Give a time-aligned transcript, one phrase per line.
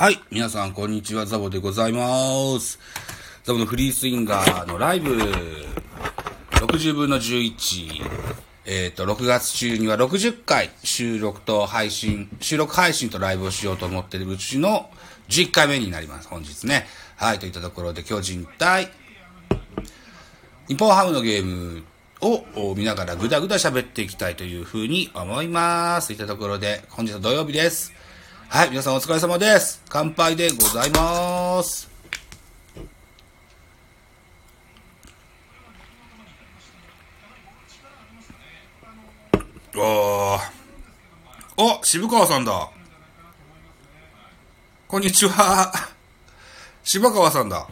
[0.00, 0.18] はい。
[0.30, 1.26] 皆さん、こんにちは。
[1.26, 2.78] ザボでございます。
[3.44, 5.14] ザボのフリースインガーのライブ、
[6.52, 8.00] 60分の11。
[8.64, 14.88] えっ、と、6月中には60回収録と配信、収録配信とライブをしようと思ってるうちの
[15.28, 16.28] 11回目になります。
[16.28, 16.86] 本日ね。
[17.16, 17.38] はい。
[17.38, 18.90] といったところで、巨人対、
[20.66, 21.82] 日本ハムのゲーム
[22.22, 26.06] を見ながらぐだぐだ喋っていきたいというふうに思います。
[26.06, 27.99] といったところで、本日は土曜日です。
[28.52, 29.80] はい、皆さんお疲れ様です。
[29.88, 31.88] 乾杯でございます。
[39.76, 40.40] おー。
[41.58, 42.68] お、渋川さんだ。
[44.88, 45.72] こんにちは。
[46.82, 47.68] 渋川さんだ。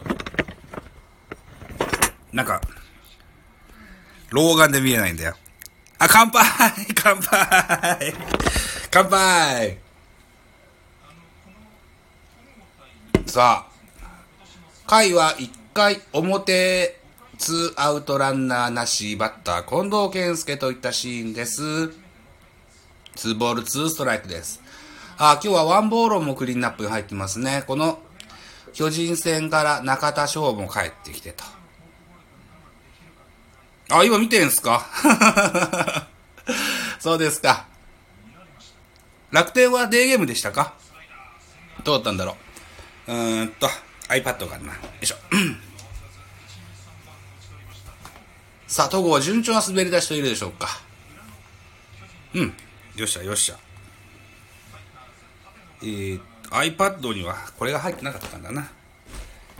[2.31, 2.61] なんか、
[4.29, 5.35] 老眼で見えないんだよ。
[5.97, 6.41] あ、乾杯
[6.95, 8.13] 乾杯
[8.89, 9.88] 乾杯
[13.29, 16.99] さあ、回は1回表、
[17.37, 21.61] ツーアウトランナーなし、バッター、近藤健介といったシーンです。
[21.61, 24.61] 2ボール2ストライクです。
[25.19, 27.63] あ、今日はワンボールもクリーンナップに入ってますね。
[27.67, 27.99] この、
[28.73, 31.43] 巨人戦から中田翔も帰ってきてと。
[33.91, 34.87] あ、今見てんすか？
[36.99, 37.67] そうですか。
[39.29, 40.73] 楽天はデーゲームでしたか？
[41.83, 42.35] どうだったんだろう？
[43.09, 43.67] うーんと、
[44.07, 44.73] iPad かな。
[44.73, 45.15] よいしょ。
[48.67, 50.67] さあ、戸郷は順調な滑り出しといるでしょうか。
[52.35, 52.53] うん。
[52.95, 53.57] よっしゃ、よっしゃ。
[55.81, 58.69] えー、iPad にはこれが入ってなかったんだな。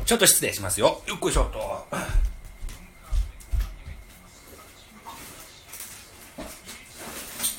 [0.05, 1.01] ちょっと失礼しますよ。
[1.07, 1.87] よっこいしょっと。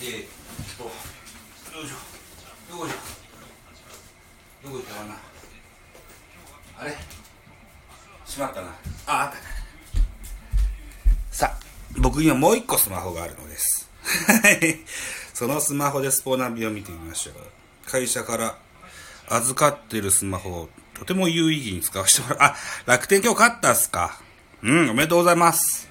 [0.02, 0.06] え、っ
[0.78, 0.90] と、よ
[1.84, 2.76] いしょ。
[2.78, 2.96] よいしょ。
[4.62, 5.29] どこ行ったかな。
[6.80, 6.96] あれ？
[8.24, 8.68] しまったな。
[9.06, 9.36] あ、あった。
[11.30, 11.58] さあ、
[11.98, 13.90] 僕にはもう一個スマホがあるのです。
[15.34, 17.34] そのスマホでスポナビを見てみましょう。
[17.90, 18.56] 会社から
[19.28, 22.38] 預かってるスマホをとても有意義に使わせてもらう。
[22.40, 24.20] あ、楽天今日勝ったっすか？
[24.62, 25.88] うん、おめでとうございます。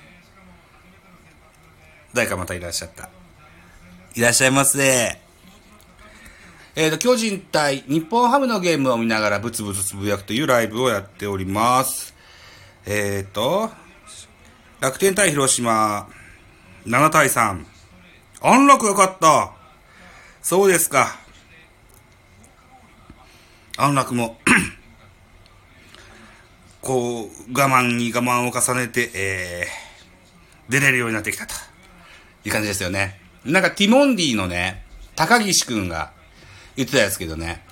[2.13, 3.09] 誰かまたいらっしゃった。
[4.15, 5.28] いらっしゃいませ。
[6.75, 12.13] えーと、巨人対日本ハムのゲームを見ながらブツブツつぶやくというライブをやっております。
[12.85, 13.69] えーと、
[14.79, 16.07] 楽天対広島、
[16.85, 17.65] 7対3。
[18.41, 19.51] 安楽よかった。
[20.41, 21.19] そうですか。
[23.75, 24.37] 安楽も、
[26.81, 31.53] こう、我慢に我慢を重ねて、えー、出れるようになってきたと
[32.45, 33.19] いう感じですよね。
[33.43, 34.85] なんかティモンディのね、
[35.15, 36.13] 高岸くんが
[36.79, 37.63] 言ってたやつけどね、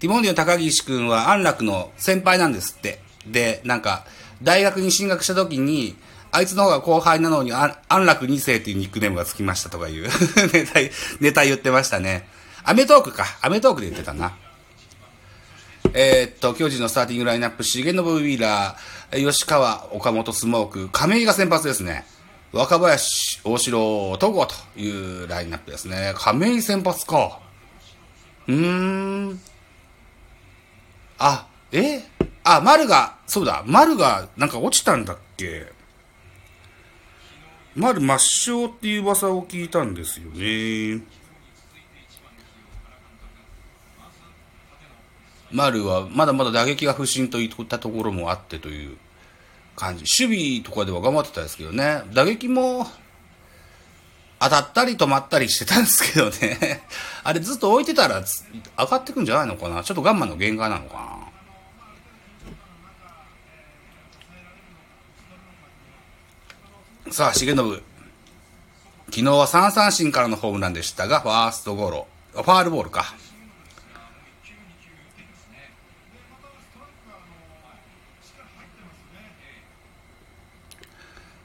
[0.00, 3.00] ティモンディの高岸くんは安楽の先輩なんですって。
[3.26, 4.04] で、なんか、
[4.42, 5.96] 大学に進学した時に、
[6.32, 10.08] あいつの方が後輩なのに、安楽2世っていうニックネームがつきましたとかいう
[10.52, 10.80] ネタ、
[11.20, 12.28] ネタ言ってましたね。
[12.62, 13.26] アメトークか。
[13.42, 14.36] アメトークで言ってたな。
[15.92, 22.06] えー、っと、巨人のスターティングラインナップ、重信ウィーラー、吉川、岡本、スモーク、亀井が先発ですね。
[22.52, 26.14] 若林、大城、戸郷というラインナップですね。
[26.16, 27.40] 亀井先発か。
[28.48, 29.40] うーん。
[31.18, 32.02] あ、え？
[32.42, 35.72] あ、丸が、そうだ、丸が、なんか落ちたんだっけ？
[37.76, 41.02] 丸抹消っていう噂を聞いたんですよね。
[45.52, 48.96] 丸はまだまだ打撃が不振といったところもあってという
[49.76, 50.04] 感じ。
[50.24, 52.02] 守備とかでは頑張ってたんですけどね。
[52.12, 52.86] 打撃も
[54.40, 56.82] 当たったり止まったりしてたんですけどね。
[57.22, 58.22] あれずっと置いてたら
[58.78, 59.84] 上がってくんじゃないのかな？
[59.84, 60.94] ちょっと我慢の限界なのか
[67.06, 67.12] な？
[67.12, 67.56] さあ、重信。
[69.10, 72.06] 昨日は3三振からのホームランでしたが、ファーストゴロ。
[72.32, 73.14] ファールボールか。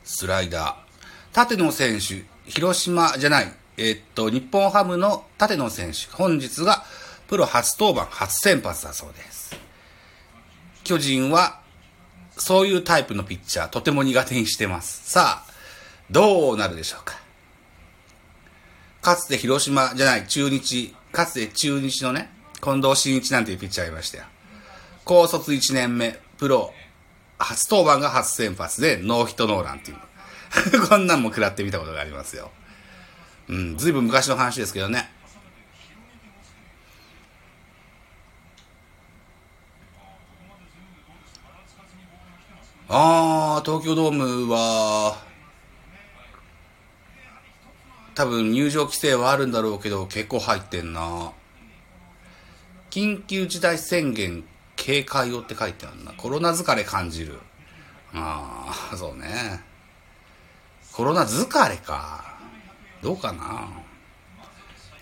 [0.04, 0.76] スライダー。
[1.34, 6.84] 縦の選手、広島じゃない、え、っと、日本ハムの縦の選手、本日が
[7.28, 9.56] プロ初登板、初先発だそうです。
[10.84, 11.60] 巨人は、
[12.38, 15.10] そういうタイプのピッチャー、とても苦手にしてます。
[15.10, 15.52] さあ、
[16.12, 17.16] どうなるでしょうか。
[19.02, 22.32] かつて広島じゃない、中日、かつて中日のね、
[22.62, 24.26] 近藤真一なんていうピッチャーいましたよ。
[25.04, 26.74] 高卒1年目、プロ、
[27.38, 29.98] 初登板が初先発でノーヒットノーランっていう。
[30.90, 32.52] こんなんも食らってみたことがありますよ。
[33.48, 35.12] うん、ずいぶん昔の話ですけどね。
[42.88, 45.18] ああ、東京ドームは、
[48.14, 51.32] 多分入場規制はあるんだろうけど、結構入ってんな。
[52.92, 56.14] 緊急事態宣言警戒をって書いてあるな。
[56.14, 57.40] コロナ疲れ感じる。
[58.14, 59.75] ああ、そうね。
[60.96, 62.24] コロナ疲れか。
[63.04, 63.68] どうかな。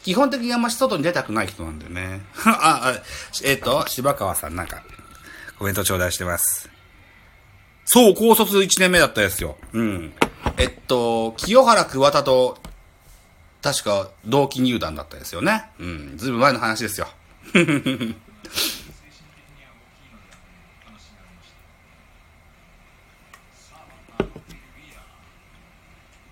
[0.02, 2.22] 基本的にあんまし外に出たくない人なんだよね。
[2.46, 3.02] あ、あ
[3.44, 4.82] えっ、ー、と、柴川さんなんか、
[5.60, 6.68] コメント頂戴してます。
[7.86, 9.56] そう、高卒1年目だったですよ。
[9.72, 10.14] うん。
[10.58, 12.58] えっと、清原桑田と、
[13.62, 15.70] 確か同期入団だったですよね。
[15.80, 16.18] うん。
[16.18, 17.08] ずいぶん前の話ですよ。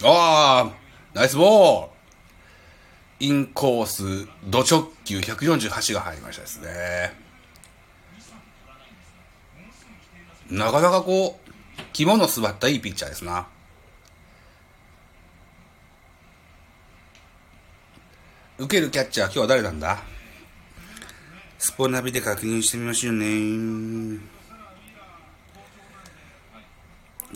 [0.04, 0.74] ああ、
[1.14, 1.92] ナイスボール
[3.20, 7.14] インコース、ド直球148が入りましたですね。
[10.50, 11.52] なかなかこう、
[11.94, 13.48] 肝の据わったいいピッチャーですな。
[18.58, 20.02] 受けるキャッチャー、今日は誰なんだ？
[21.60, 24.41] スポナビで確認してみましょうね。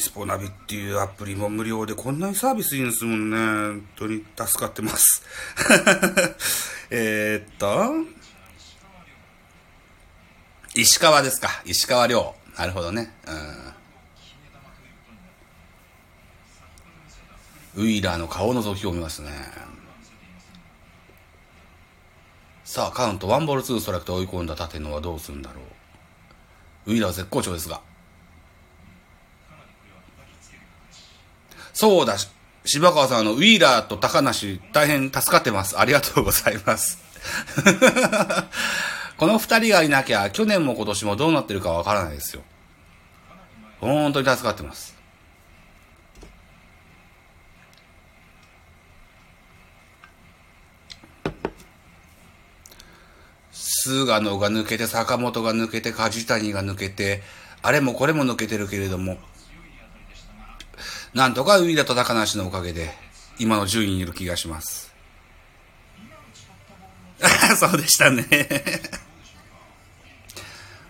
[0.05, 3.37] スポナビっていうアプリも無料でこんなにサービスいいんですもんね。
[3.37, 5.23] 本当に助かってます。
[6.91, 7.91] えっと、
[10.75, 11.49] 石川ですか。
[11.65, 12.35] 石川亮。
[12.55, 13.11] なるほどね。
[17.75, 17.83] うん。
[17.83, 19.31] ウィーラーの顔のぞきを見ますね。
[22.63, 25.61] さあ、カウント、ワンボールツーストライクと追い込んだ立野はどうするんだろ
[26.85, 26.91] う。
[26.91, 27.81] ウィーラー絶好調ですが。
[31.75, 32.15] そうだ、
[32.63, 35.77] 柴川さん、あの、ウィーラーと高梨、大変助かってます。
[35.77, 36.99] ありがとうございます。
[39.19, 42.43] この二人がいなきゃ、去年も今年もどうなってるかわからないですよ。
[43.81, 44.95] 本当に助かってます。
[53.51, 57.21] 菅野が抜けて、坂本が抜けて、梶谷が抜けて、
[57.61, 59.17] あれもこれも抜けてるけれども、
[61.15, 62.91] なんとかウィーラと高梨のおかげで、
[63.39, 64.93] 今の順位にいる気がします。
[67.57, 68.27] そうでしたね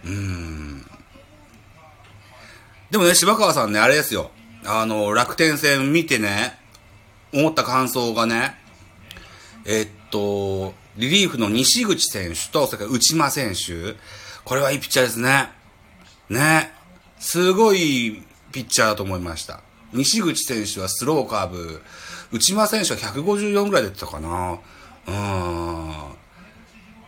[0.03, 0.89] うん。
[2.89, 4.31] でもね、柴川さんね、あれですよ。
[4.65, 6.57] あの、楽天戦見てね、
[7.31, 8.59] 思った感想がね、
[9.63, 13.95] えっと、リリーフの西口選手と、それから内間選手。
[14.43, 15.51] これはいいピッチャーですね。
[16.29, 16.73] ね。
[17.19, 19.64] すごいピッチャーだと思いました。
[19.93, 21.81] 西口選手はスローカーブ、
[22.31, 24.59] 内間選手は154ぐらい出てたかな。
[25.07, 25.93] うん。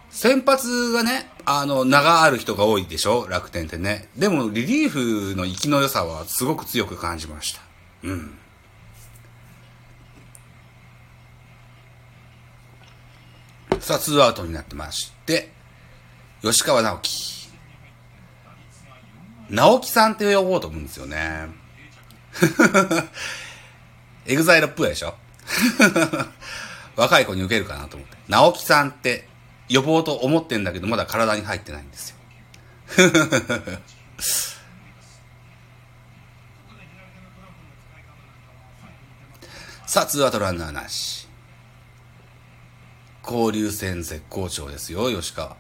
[0.10, 3.28] 先発がね、あの、名がある人が多いでしょ？
[3.28, 4.10] 楽天ってね。
[4.18, 7.62] でも、リリーフの生きの良さはすごく強く感じました。
[8.04, 8.38] うん。
[13.80, 15.52] さあ、ツーアウトになってまして、
[16.42, 17.50] 吉川尚輝。
[19.50, 21.48] 尚輝さんって呼ぼうと思うんですよね。
[24.28, 25.16] エグザイルっぽいでしょ？
[26.96, 28.18] 若い子に受けるかなと思って。
[28.28, 29.28] 尚輝さんって
[29.70, 32.18] 呼ぼうと思ってんだけど、まだ体に入ってないんですよ。
[39.86, 41.28] さあ、ツーアウトランナーなし。
[43.24, 45.56] 交流戦絶好調ですよ、吉川。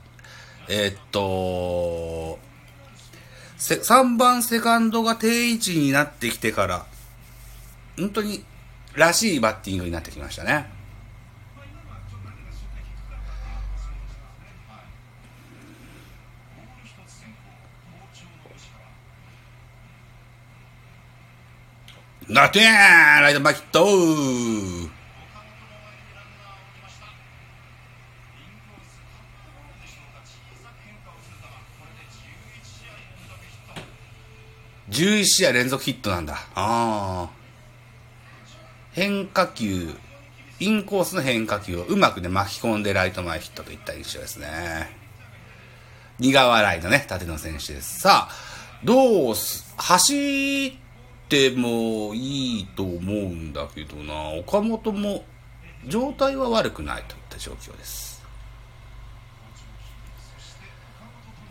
[0.69, 2.39] えー、っと、
[3.57, 6.85] 3番セカンドが定位置になってきてから、
[7.97, 8.43] 本当に
[8.93, 10.77] らしいバッティングになってきましたね。
[22.29, 24.86] なってーライトバキット
[34.97, 36.33] 11試合連続ヒットなんだ。
[36.33, 37.29] ああ。
[38.93, 39.93] 変化球、
[40.59, 44.89] インコースの変化球をうまくね、巻き込んでライト前ヒットといった印象ですね。
[46.17, 47.99] 苦笑いのね、縦の選手です。
[47.99, 48.31] さあ、
[48.83, 50.73] どうす、走っ
[51.29, 55.23] てもいいと思うんだけどな、岡本も
[55.85, 58.16] 状態は悪くないといった状況です。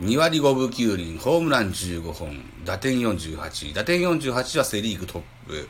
[0.00, 5.68] 2割5分9厘、ホームラン15本、打点48、打点48はセリーグトップ、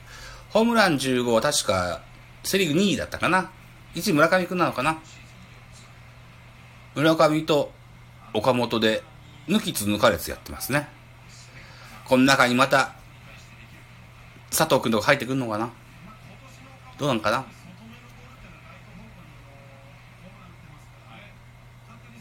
[0.50, 2.02] ホームラン15は確か
[2.42, 3.50] セリーグ2位だったかな
[3.94, 4.98] ？1位村上くんなのかな？
[6.94, 7.72] 村上と
[8.32, 9.02] 岡本で
[9.48, 10.88] 抜きつ抜かれつやってますね。
[12.04, 12.94] この中にまた
[14.50, 15.70] 佐藤くんとか入ってくんのかな？
[16.98, 17.44] どうなんかな？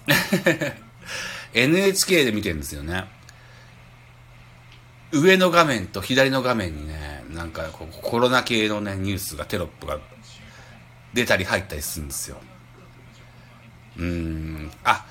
[1.56, 3.06] NHK で見てるんですよね。
[5.12, 9.98] 上の画面と左の画面にね、なんかこうコロナ系のね、ニュースがテロップが
[11.14, 12.38] 出たり入ったりするんですよ。
[13.98, 14.72] うーん。
[14.84, 15.06] あ、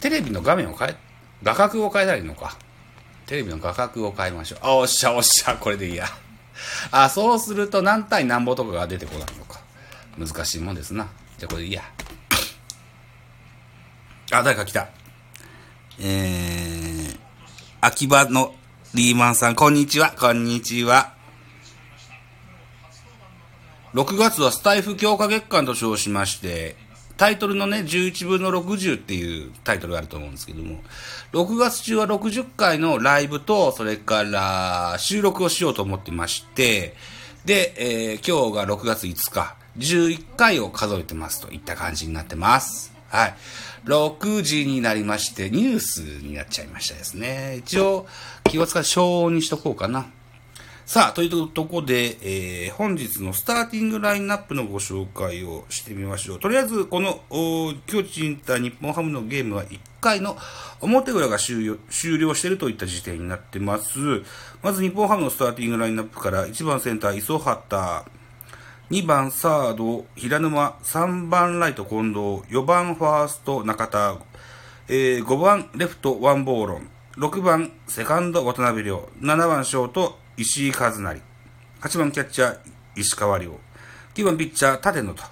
[0.00, 0.96] テレビの画面を変え、
[1.42, 2.56] 画角を変えたらいいのか。
[3.24, 4.58] テレビの画角を変えましょう。
[4.62, 6.06] あ、おっしゃおっしゃ、これでいいや。
[6.90, 9.60] あ、そうすると何対何歩とかが出てこないのか。
[10.18, 11.08] 難しいもんですな。
[11.38, 11.82] じゃあこれでいいや。
[14.32, 14.88] あ、誰か来た。
[15.98, 17.18] えー、
[17.80, 18.54] 秋葉の
[18.94, 21.14] リーマンさん、こんにちは、こんにちは。
[23.94, 26.76] 6月はスタイフ強化月間と称しまして、
[27.16, 30.82] タイトルのね、11分の60っていうタイトルがあると思うんですけども、
[31.32, 36.94] 6月中は60回のライブと、それから収録をしようと思ってまして、
[37.46, 42.92] で、えー今日が6月5日、11回を数えてますといった感じになってます。
[43.08, 43.34] はい。
[43.86, 47.58] 6時になりまして、ニュースになっちゃいましたですね。
[47.58, 48.06] 一応、
[48.44, 50.06] 気を使って消音にしとこうかな。
[50.86, 56.40] さあ、というとこで、えー本日のスターティングラインナップのご紹介をしてみましょう。
[56.40, 60.36] とりあえず、この、お巨人対日本ハムのゲームは1回の
[60.80, 63.98] 表裏が終了終了しているといった時点になってます。
[64.62, 68.04] まず日本ハムのスターティングラインナップから1番センター、磯畑、
[68.88, 74.16] 2番サード、平沼、3番ライト、近藤、4番ファースト、中田、
[74.86, 81.20] えー5番レフト、ワンボーロン、6番セカンド、渡辺亮、7番ショート、石井和成、
[81.80, 82.58] 8番キャッチャー、
[82.94, 83.58] 石川亮、
[84.14, 85.24] 9番ピッチャー、立野と。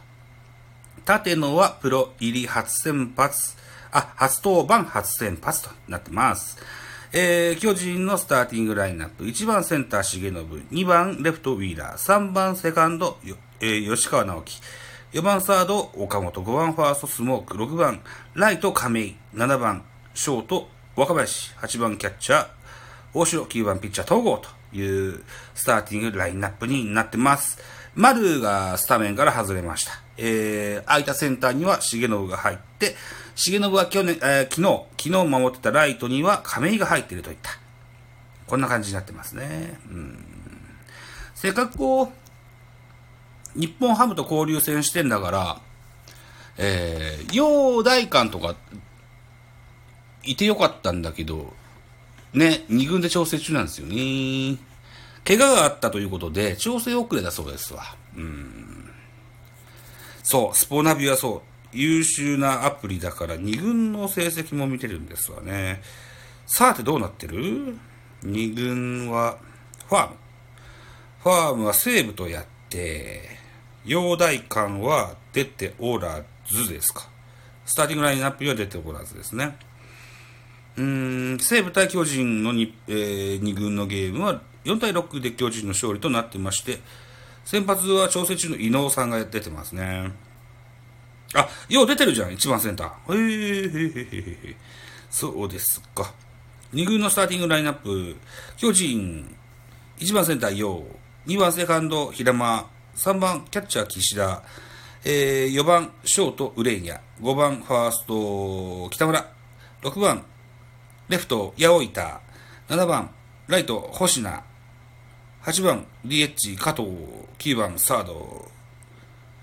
[1.07, 3.55] 立野はプロ入り初先発、
[3.93, 6.59] あ、初登板初先発となってます。
[7.17, 9.23] えー、巨人のスターティングラインナップ。
[9.23, 10.33] 1番センター、重信。
[10.73, 11.97] 2番レフト、ウィーラー。
[11.97, 13.19] 3番セカンド、
[13.61, 14.61] えー吉川直樹。
[15.13, 16.43] 4番サード、岡本。
[16.43, 17.57] 5番ファースト、スモーク。
[17.57, 18.01] 6番、
[18.35, 19.17] ライト、亀井。
[19.33, 21.53] 7番、ショート、若林。
[21.55, 22.47] 8番、キャッチャー、
[23.15, 23.45] 大城。
[23.45, 24.43] 9番、ピッチャー、東郷
[24.73, 25.23] という
[25.55, 27.61] スターティングラインナップになってます。
[27.95, 29.93] 丸がスタメンから外れました。
[30.17, 32.97] えー、空いたセンターには重信が入って、
[33.37, 37.51] 重信は去年、えー昨日、昨日守ってたライトには亀井が入っているといった。
[38.47, 39.79] こんな感じになってますね。
[39.91, 40.25] うん。
[41.35, 45.61] せっかくこう、日本ハムと交流戦してんだから、
[46.57, 48.55] えー、陽大館とか、
[50.23, 51.53] いてよかったんだけど、
[52.33, 54.59] ね、二軍で調整中なんですよね。
[55.25, 57.83] 怪我があったということで、調整遅れだそうですわ。
[58.17, 58.91] うん。
[60.23, 65.83] そう、スポナビはそう、優秀なアプリだから二軍の成績も見てるんですわね。
[66.47, 67.77] さてどうなってる？
[68.23, 69.39] 二軍は、
[69.89, 70.17] ファーム。
[71.23, 73.29] ファームは西武とやって、
[73.85, 77.09] 陽大館は出ておらずですか。
[77.67, 79.57] スターティングラインナップには出ておらずですね。
[80.77, 86.81] うーん、西武対巨人の 2,、えー、二軍のゲームは4対6で巨人の勝利となってまして、
[87.45, 90.13] 先発は調整中の伊能さんが出てますね。
[91.35, 93.15] あ、よう出てるじゃん、1番センター。
[93.15, 94.57] へえ、へえ、へえ、へえ。
[95.11, 96.13] そうですか。
[96.73, 98.17] 二軍のスターティングラインナップ、
[98.57, 99.35] 巨人、
[99.99, 104.43] 1番センター、よう、2番セカンド、平間、3番キャッチャー、岸田、
[105.05, 109.27] えー、4番ショート、ウレイヤ、5番ファースト、北村、
[109.83, 110.25] 6番
[111.09, 112.21] レフト、八百板、
[112.69, 113.11] 7番
[113.47, 114.43] ライト、星名、
[115.43, 116.89] 8番 DH、加藤、
[117.39, 118.49] 9番サード、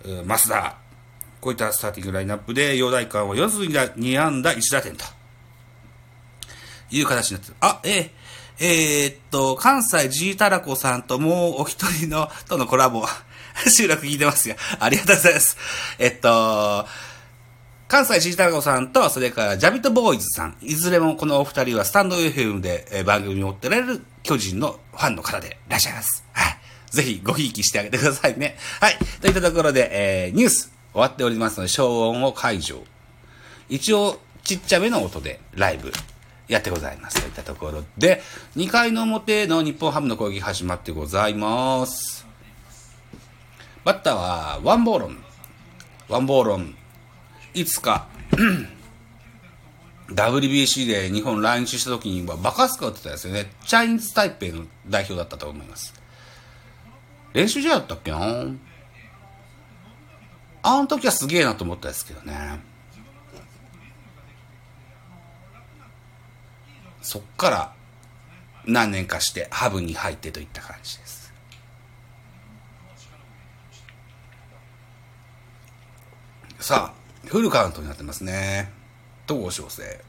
[0.03, 0.80] 増田、
[1.41, 5.03] こういったスターティングラインナップで、陽大館は4つ2安打1打点と
[6.91, 7.55] いう形になってる。
[7.59, 8.09] あ、えー
[8.63, 13.03] えーっと、関西 G タラコさんともうお一人の、とのコラボ、
[13.67, 14.55] 収録聞いてますよ。
[14.79, 15.57] ありがとうございます。
[15.97, 16.87] えっと、
[17.87, 26.23] 関西 G タラコさんと、それからジャビットボーイズさん、いずれもこのお二人はスタンド FM でえー番組を追ってられる巨人のファンの方でいらっしゃいます。
[26.31, 26.57] はい。
[26.91, 28.57] ぜひごひいきしてあげてくださいね。
[28.79, 28.97] はい。
[29.21, 32.83] といったところで、えーニュース終わっておりますので、消音を解除。
[33.69, 35.91] 一応、ちっちゃめの音でライブ
[36.47, 37.21] やってございます。
[37.21, 38.21] といったところで、
[38.57, 42.27] 2回の表の日本ハムの攻撃始まってございます。
[43.83, 45.17] バッターはワンボーロン。
[46.09, 46.75] ワンボーロン。
[47.53, 48.07] いつか、
[50.09, 53.51] WBC で日本来日した時にはバカスカ打ってたんですよね。
[53.65, 55.93] チャイニーズタイペイの代表だったと思います。
[57.33, 58.45] 練習試合だったっけな？
[60.63, 62.59] あの時はすげえなと思ったですけどね。
[67.01, 67.73] そっから
[68.65, 71.33] 何年かしてハブに入ってといった感じです。
[76.59, 78.71] さあ、フルカウントになってますね。
[79.25, 80.03] 戸郷翔征。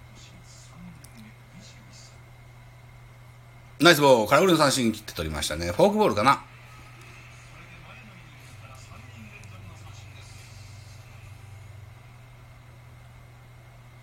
[3.81, 5.73] ナイスボール、空振りの三振切って取りましたね。
[5.73, 6.45] フォークボールかな。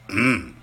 [0.09, 0.55] うん。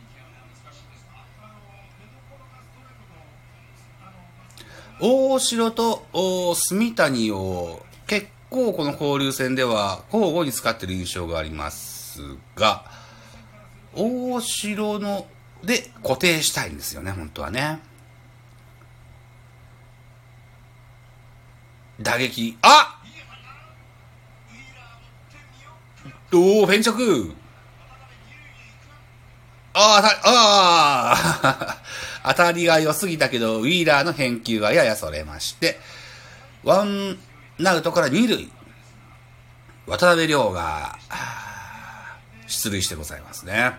[4.98, 6.06] 大城と
[6.54, 12.20] 住谷を結構この交流戦では交互に使ってる印象があります
[12.54, 12.84] が、
[13.94, 15.26] 大城の
[15.62, 17.80] で固定したいんですよね、本当はね。
[22.00, 23.00] 打撃、あ
[26.32, 27.34] おお、フェンチョク
[29.78, 30.30] ああ、
[31.42, 31.78] あ
[32.24, 35.78] あ、 当たりが良すぎたけど、ウィーラーの返球がややそれまして、
[36.64, 37.18] ワン
[37.58, 38.50] ナウトから二塁、
[39.86, 40.98] 渡辺亮が、
[42.46, 43.74] 出塁してございますね。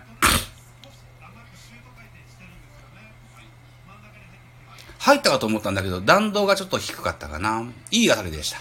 [5.00, 7.64] 入ったかと思ったんだけど、弾道がちょっと低かったかな。
[7.90, 8.60] いい当たりでした。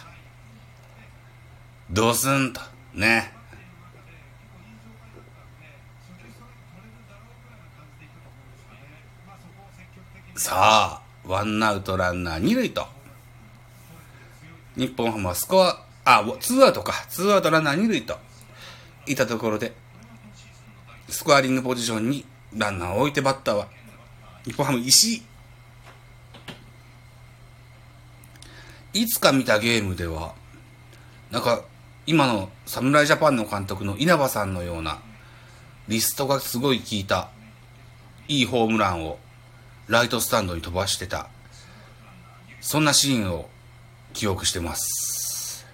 [1.92, 2.62] ドスンと、
[2.96, 3.37] ね。
[10.38, 12.86] さあ、ワンアウトランナー二塁と。
[14.76, 16.94] 日本ハムはスコア、あ、ツーアウトか。
[17.10, 18.20] ツーアウトランナー二塁と。
[19.08, 19.74] いたところで、
[21.10, 22.24] スコアリングポジションに
[22.56, 23.68] ランナーを置いてバッターは、
[24.46, 25.24] 日本ハム石井。
[28.94, 30.36] いつか見たゲームでは、
[31.32, 31.64] なんか、
[32.06, 35.00] 今の侍ジャパンの監督の稲葉さんのような、
[35.88, 37.32] リストがすごい効いた、
[38.28, 39.18] いいホームランを
[39.88, 41.30] ライトスタンドに飛ばしてた
[42.62, 43.50] そんなシーンを
[44.14, 45.66] 記憶してます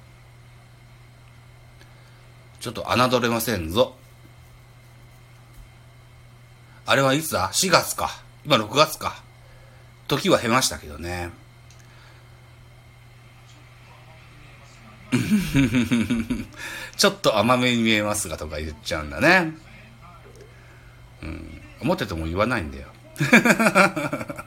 [2.59, 3.95] ちょっと侮れませんぞ
[6.85, 9.23] あれはいつだ ?4 月か今6月か
[10.07, 11.31] 時は経ましたけどね
[16.97, 19.53] ちょっと甘めに見えますがとか言っちゃうんだね。
[21.21, 21.61] うん。
[21.81, 22.87] 思ってても言わないんだよ。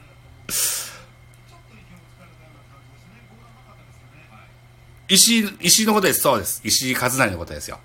[5.09, 6.19] 石井、石井のことです。
[6.21, 6.59] そうです。
[6.63, 7.79] 石井和成のことですよ。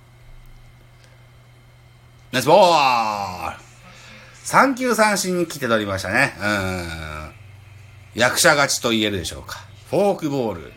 [2.33, 3.57] ナイスボール
[4.43, 6.35] 三球三振に来て取りましたね。
[6.41, 7.33] うん。
[8.15, 9.61] 役者勝ちと言えるでしょうか。
[9.89, 10.73] フォークボール。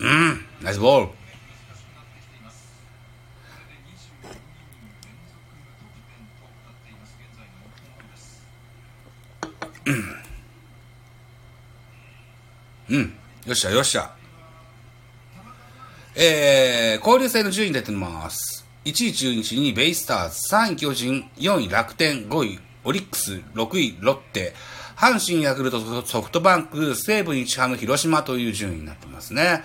[0.00, 0.44] うん。
[0.62, 1.15] ナイスボール。
[12.90, 13.14] うん。
[13.46, 14.14] よっしゃ、よっしゃ。
[16.16, 18.66] えー、交流戦の順位出てます。
[18.84, 24.54] 1位中日、2位ベイスターズ、3位巨人、4位楽天、5位オリックス、6位ロッテ、
[24.96, 29.62] 阪神、ヤクルト、ソフトバンク、西武、日ハム、広島という順位になってますね。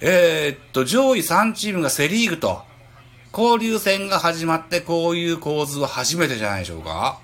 [0.00, 2.62] えー、っと、上位3チームがセリーグと、
[3.36, 7.18] 交流戦が始まってこういう構図は初めてじゃないでしょうか。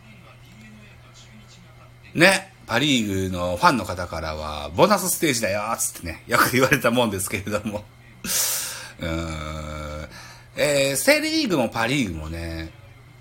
[2.14, 7.84] ね、パリーグのファンの方からは、ボーナスステージだよつってね、よく言われたもんですけれども。
[9.00, 10.08] うーん。
[10.56, 12.70] えー、セリーグもパリーグもね、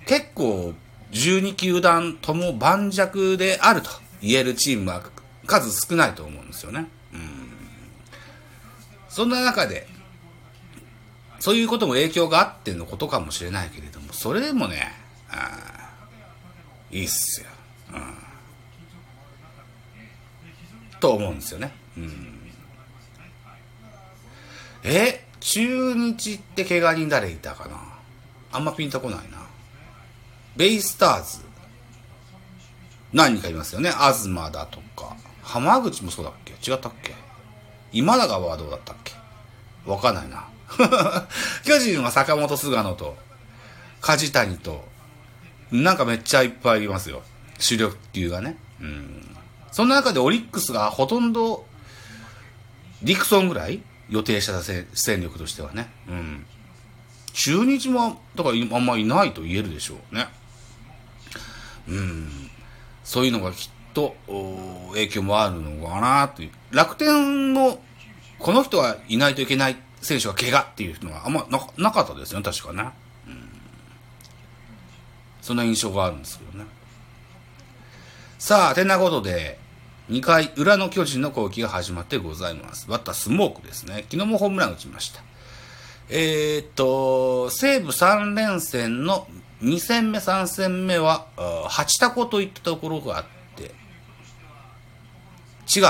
[0.06, 0.74] 結構、
[1.12, 3.90] 12球団とも盤石であると
[4.22, 5.02] 言えるチームは
[5.48, 6.88] 数少ないと思うんですよね。
[7.14, 7.50] うん。
[9.10, 9.88] そんな中で、
[11.40, 14.94] そういうことも影響があってのことかもしれないけれども、それでもね、
[15.32, 15.90] あ
[16.92, 17.48] いいっすよ。
[17.94, 18.29] うん
[21.00, 21.72] と思うんですよね。
[21.98, 22.52] うん。
[24.84, 27.78] え中日って怪我人誰いたかな？
[28.52, 29.40] あんまピンとこないな。
[30.56, 31.40] ベイスターズ。
[33.14, 33.90] 何人かいますよね。
[33.92, 35.16] 東だとか。
[35.42, 36.54] 浜口もそうだっけ？
[36.54, 37.14] 違ったっけ？
[37.92, 39.14] 今永はどうだったっけ？
[39.86, 40.48] わかんないな。
[41.66, 43.18] 巨人は坂本菅野と、
[44.02, 44.88] 梶谷と、
[45.72, 47.24] なんかめっちゃいっぱいいますよ。
[47.58, 48.58] 主力級がね。
[48.80, 49.29] うん。
[49.72, 51.66] その中でオリックスがほとんど、
[53.04, 55.90] ディクソンぐらい予定した戦力としてはね。
[56.08, 56.46] うん。
[57.34, 60.28] 中日も、だからあんまいないと言えるでしょうね。
[61.88, 62.30] うん。
[63.04, 64.16] そういうのがきっと、
[64.92, 66.52] 影響もあるのかなという。
[66.72, 67.82] 楽天も、
[68.40, 72.90] この人はいないといけない選手が怪我っていうのはあんまななかったですよね、確かね。
[73.28, 73.50] うん。
[75.42, 76.66] そんな印象があるんですけどね。
[78.40, 79.60] さあ、てなことで、
[80.10, 82.88] 2回裏の巨人の攻撃が始まってございます。
[82.88, 84.06] バッタースモークですね。
[84.10, 85.22] 昨日もホームラン打ちました。
[86.08, 89.28] えー、っと、西武3連戦の
[89.62, 93.26] 2戦目、3戦目は、8タコといったところがあっ
[93.58, 93.74] て、
[95.78, 95.84] 違う。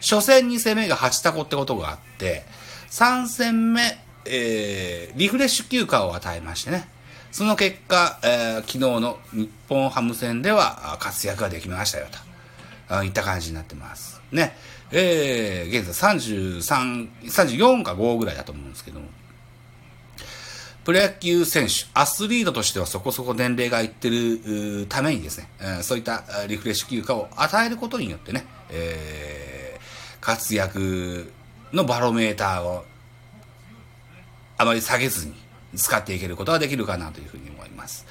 [0.00, 2.44] 初戦2戦目が8タコってことがあって、
[2.90, 3.82] 3戦目、
[4.24, 6.88] えー、リフレッシュ休暇を与えましてね。
[7.30, 12.28] その結果、えー、昨日の日本ハム戦では活躍ができましたよと。
[13.04, 14.20] いった感じになってます。
[14.32, 14.56] ね。
[14.90, 19.08] えー、現在33、34か5ぐらいだと思うんですけども。
[20.84, 31.30] プロ野球選手、アスリートとしてはそこそこ年齢がいってるためにですね、えー、そういったリフレッシュ休暇を与えることによってね、えー、活躍
[31.74, 32.86] のバロメーターを
[34.56, 35.34] あまり下げずに
[35.76, 38.06] 使っていけることができるかなというふうに思います。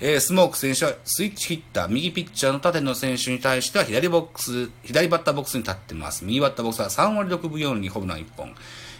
[0.00, 6.24] えー、スモーク選手はスイッチヒッター、右ピッチャーの縦の選手に対しては左ボックス、左バッターボックスに立ってます。
[6.24, 8.54] 右バッターボックスは3割6分4厘ホームラン1本。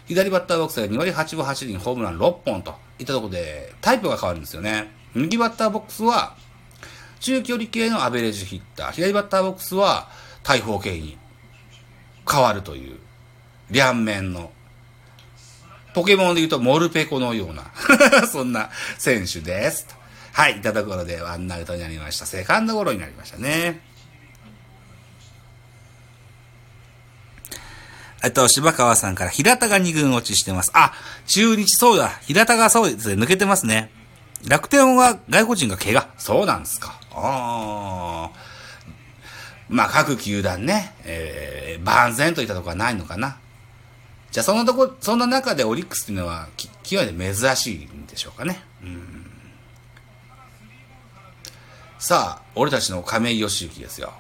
[0.07, 4.92] 左バッターボックスは2割8分8厘ホームラン6本といったところでタイプが変わるんですよね。
[5.14, 6.37] 右バッターボックスは
[7.20, 10.09] 中距離系のアベレージヒッター、左バッターボックスは
[10.42, 11.16] 大砲系に
[12.31, 12.99] 変わるという
[13.70, 14.51] 両面の
[15.94, 17.64] ポケモンで言うとモルペコのような
[18.26, 19.87] そんな選手です。
[20.33, 22.26] はい、いたところでワンナウトになりました。
[22.26, 23.80] セカンドゴロになりましたね。
[28.24, 30.72] えっと、柴川さんから平田が2軍落ちしてます。
[30.74, 30.94] あ、
[31.26, 32.09] 中日そうだ。
[32.22, 33.22] 平田がそうですね。
[33.22, 33.90] 抜けてますね。
[34.48, 36.09] 楽天は外国人が怪我。
[36.18, 36.98] そうなんですか。
[37.12, 38.54] ああ。
[39.68, 43.37] まあ、各球団ね、えー、万全といったところはないのかな。
[44.35, 46.49] じゃあ、そのとこ、そんな中でオリックスっていうのは、
[46.83, 48.64] 極めて珍しいんでしょうかね。
[48.83, 49.31] うん。
[52.01, 54.12] さあ、俺たちの亀井義行ですよ。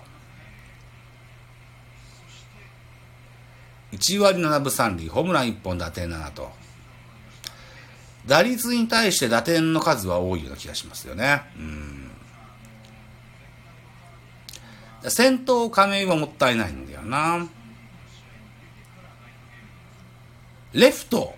[3.90, 6.52] 1割7分3厘、ホームラン1本、打点7と。
[8.24, 11.42] 打率に対して打点の数は多いような気がしますよね。
[11.58, 12.10] うん。
[15.10, 17.48] 先頭亀井はもったいないんだよな。
[20.74, 21.34] レフト。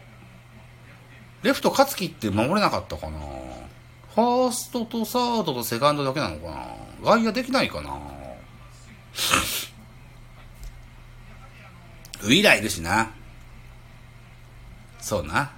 [1.42, 6.66] レフト勝木って守れなかったかなファーストとサードとセカンドだけなのかな
[7.04, 8.00] 外野できないかな
[12.22, 13.12] ウィラいるしな。
[14.98, 15.52] そうな。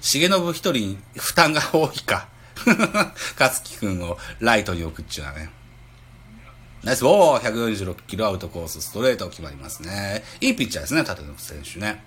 [0.00, 2.28] 重信一人負担が多いか。
[3.38, 5.50] 勝木くんをライトに置くっちゅうのはね。
[6.84, 10.22] ナイスおー !146 キロアウトコース、ストレート決まりますね。
[10.42, 12.04] いいピッチャーですね、立野選手ね。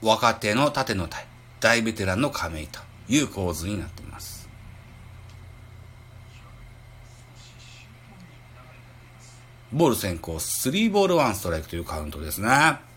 [0.00, 1.26] 若手の縦の体、
[1.60, 4.48] 大ベテランの亀井という構図になっています。
[9.74, 12.93] ボール先行、3ボール1ストライクというカウントですね。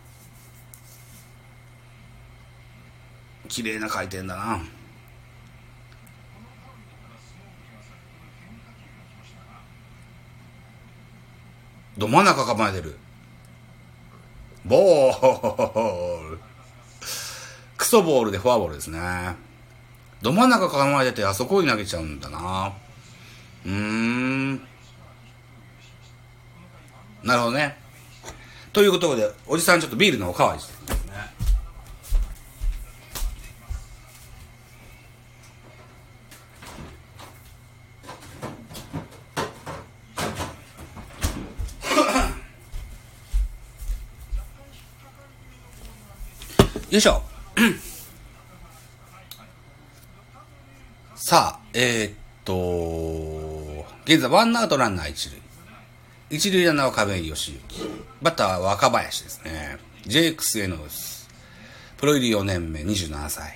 [3.48, 4.62] 綺麗な回転だな。
[11.98, 12.98] ど真ん中構えてる。
[14.66, 16.40] ボール。
[17.78, 19.00] クソボールでフォアボールですね。
[20.22, 22.74] ど真ん中構えててあそこに投げちゃうんだな。
[23.66, 24.56] うーん。
[27.24, 27.78] なるほどね。
[28.74, 30.97] ということで、おじさんちょっとビールのおかわりして
[46.98, 47.22] よいしょ。
[51.14, 55.40] さあ、えー、っと、現在ワンアウトランナー一塁。
[56.32, 57.60] 一塁ランナーは亀井義行。
[58.24, 59.78] バッターは若林ですね。
[60.08, 61.30] JXA のです。
[61.98, 63.54] プロ入り4年目、27歳。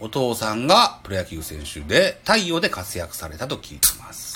[0.00, 4.34] お父さんがプロ野球選手で、太陽で活躍されたと聞いてます。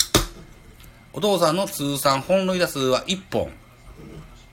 [1.12, 3.52] お父さんの通算本塁打数は1本。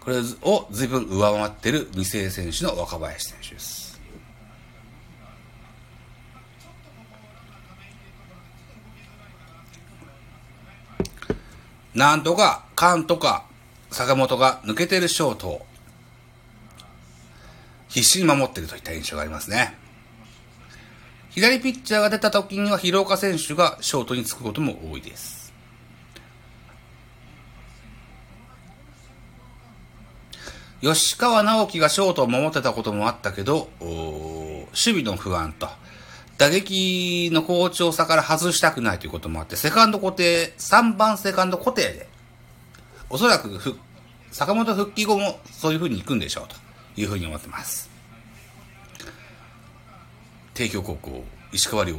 [0.04, 4.02] これを随分上回っている未成選手の若林選手です。
[11.96, 13.46] なんとか、カンとか、
[13.92, 15.66] 坂本が抜けてるショートを
[17.88, 19.78] 必死に守っているといった印象がありますね。
[21.30, 25.43] 左ピッチャーが出た時には広岡選手がショートにつくことも多いです。
[30.84, 35.70] 吉川直樹がショートを守ってたこともあったけど、守備の不安と、
[36.38, 42.10] 打撃の好調さから外したくないということもあって、セカンド固定、3番セカンド固定で、
[43.10, 43.80] おそらくふ、
[44.34, 46.56] 坂本復帰後もそういう風に行くんでしょうと
[47.00, 47.90] いう風に思ってます。
[50.54, 51.96] 帝京高校、石川遼、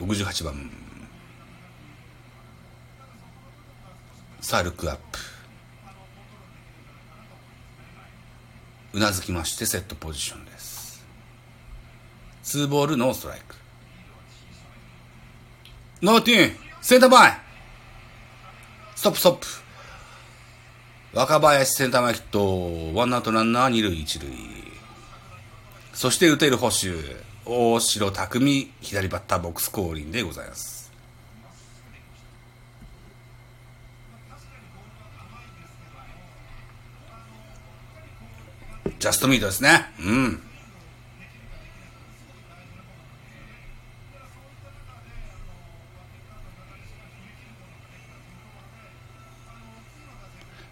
[0.00, 0.70] 68番。
[4.40, 5.37] さあ、ルックアップ。
[8.98, 11.06] うなずきましてセットポジションです。
[12.42, 13.54] 2ボールノーストライク。
[16.02, 17.40] ノーティンセンターバイ
[18.96, 19.46] ストップストップ
[21.12, 24.28] 若林センター前ヒット、ワンアウトランナー二塁一塁。
[25.92, 26.88] そして打てる捕手、
[27.46, 30.77] 大城匠、左バッターボックス降臨でございます。
[38.98, 39.86] ジャストミートですね。
[40.00, 40.42] うん。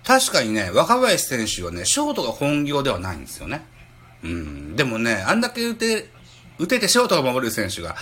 [0.06, 3.66] 確かにね、若林選手はね、ショートが本業ではないんですよね。
[4.22, 4.76] うん。
[4.76, 6.10] でもね、あんだけ打て、
[6.58, 7.96] 打ててショートが守る選手が、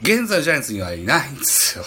[0.00, 1.84] 現在のジャイアンツにはいないんですよ。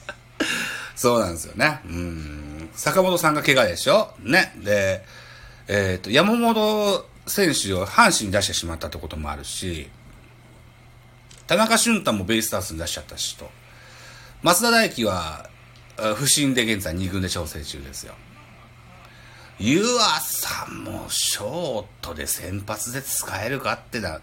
[0.96, 1.80] そうなんですよね。
[1.84, 2.70] うん。
[2.72, 4.54] 坂本さんが怪我でしょね。
[4.56, 5.04] で、
[5.68, 9.88] えっ、ー、と、山本選手を阪神に出してしまったってこともあるし、
[11.46, 13.50] 田中俊太もベイスターズに出しちゃったしと。
[14.42, 15.50] 増田大輝は、
[16.16, 18.14] 不審で現在2軍で調整中ですよ。
[19.58, 24.20] 湯浅さんもショートで先発で使えるかってな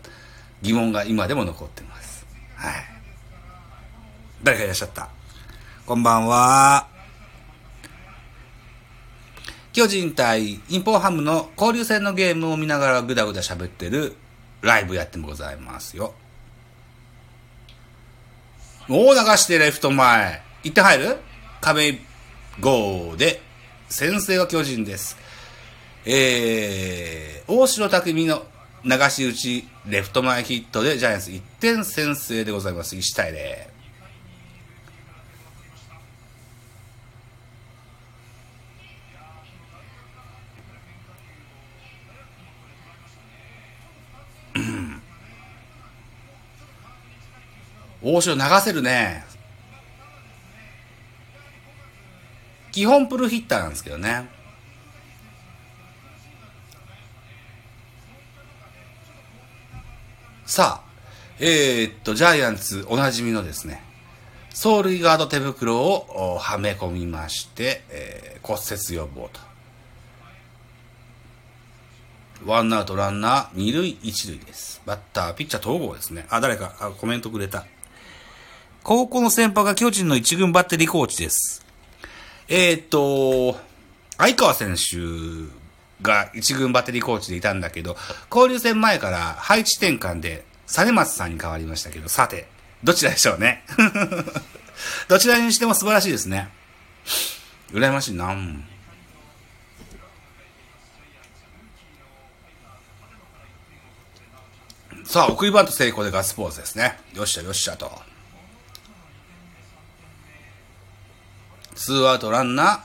[0.62, 2.26] 疑問が今でも残ってます。
[2.56, 2.74] はい。
[4.42, 5.10] 誰かいらっしゃった？
[5.86, 6.95] こんばんは。
[9.76, 14.16] 巨人対インポーハムの交流戦のゲームを見ながらぐだぐだ喋ってる
[14.62, 16.14] ライブやってもございますよ。
[18.88, 20.42] もう流してレフト前。
[20.64, 21.18] 行って入る？
[21.60, 22.00] 亀
[22.62, 23.42] 5で、
[23.90, 25.18] 先制は巨人です。
[26.06, 28.44] えー、大城匠の
[28.86, 32.96] 流し打ち、レフト前ヒットでジャイアンツ1点先制でございます。
[32.96, 33.75] 1対0。
[48.08, 49.26] 大城流せるね。
[52.72, 54.30] 基本プルヒッターなんですけどね。
[60.46, 60.90] さあ、
[61.40, 63.82] えー、っと、ジャイアンツおなじみのですね、
[64.52, 69.40] ソールガード手袋をはめ込みまして、えー、骨折予防と。
[72.46, 74.84] ワンアウトランナー、二塁一塁です。
[74.86, 76.28] バッター、ピッチャー統合ですね。
[76.30, 77.66] あ、誰かあコメントくれた。
[78.86, 81.66] 高校の先輩が巨人の一軍バッテリーコーチです。
[82.48, 83.60] えー、っと、
[84.20, 84.98] 相川選手
[86.04, 87.98] が一軍バッテリーコーチでいたんだけど、
[88.32, 92.48] 交流戦前から配置転換で、実松さんに変わりましたけど、さて、
[92.84, 93.64] どちらでしょうね？
[95.10, 96.50] どちらにしても素晴らしいですね。
[97.72, 98.38] 羨ましいな。
[105.06, 107.00] さあ、送りバント成功でガッツポーズですね。
[107.16, 108.15] よっしゃよっしゃと。
[111.76, 112.80] ツーアウトランナー、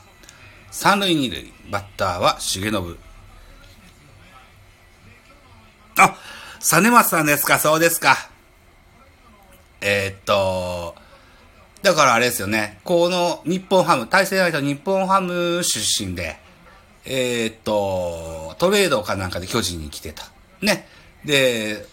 [0.70, 2.98] 三塁二塁、バッターは重信。
[5.96, 6.16] あ、
[6.60, 8.16] 実松さんですか、そうですか。
[9.80, 10.96] えー、っと、
[11.82, 16.38] だからあれですよね、この日本ハム、対戦相手の日本ハム出身で、
[17.04, 20.24] えー、っと、トレードかなんかで巨人に来てた。
[20.60, 20.86] ね。
[21.24, 21.86] で、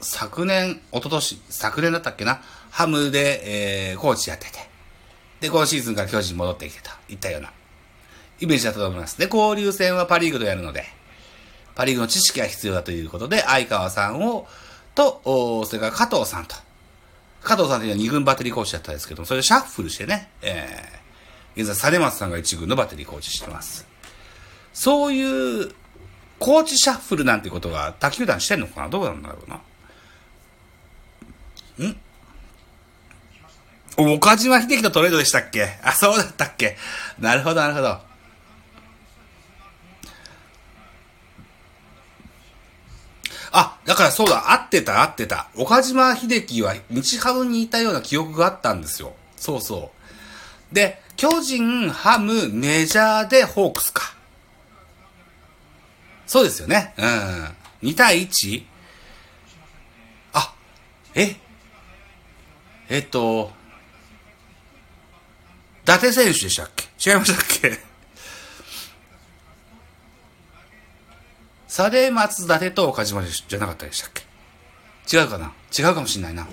[0.00, 4.71] 昨年、一昨年、昨年だったっけな、ハムで、えー、コーチやってて。
[5.42, 7.52] で、今シーズンから巨人に戻ってきてといったような
[8.40, 9.18] イメージだったと思います。
[9.18, 10.84] で、交流戦はパリーグとやるので、
[11.74, 14.46] パリーグの知識が必要だということで、相川さんを、
[14.94, 16.54] と、それから加藤さんと。
[17.42, 23.84] 加藤さんというのは2軍バッテリーコーチだったんですけども、それでシャッフルしてね、えー、現在、実松さんが1軍のバッテリーコーチしてます。
[24.72, 25.72] そういう、
[26.38, 29.56] コーチシャッフルなんてことが他球団してんのかなどうなんだろうな。
[31.84, 31.96] ん
[33.96, 35.78] 岡島秀樹とトレードでしたっけ？
[35.84, 36.76] あ、そうだったっけ？
[37.18, 38.00] なるほど、なるほど。
[43.54, 45.48] あ、だからそうだ、合ってた、合ってた。
[45.56, 49.14] 岡島秀樹は日ハムにいたような記憶があったんですよ。
[49.36, 49.92] そうそ
[50.72, 50.74] う。
[50.74, 54.14] で、巨人、ハム、メジャーでホークスか。
[56.26, 56.94] そうですよね。
[56.96, 57.88] うん。
[57.90, 58.64] 2対 1?
[60.32, 60.54] あ
[61.14, 61.36] え？
[62.88, 63.52] えっと、
[65.82, 66.84] 伊達選手でしたっけ？
[67.10, 67.78] 違いましたっけ？
[71.66, 74.22] サデ松伊達と岡島じゃなかったでしたっけ？
[75.16, 75.52] 違うかな？
[75.76, 76.46] 違うかもしんないな。